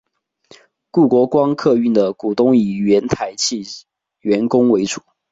[0.89, 3.61] 故国光客运的股东以原台汽
[4.21, 5.03] 员工为主。